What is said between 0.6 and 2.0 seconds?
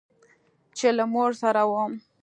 چې له مور سره وم.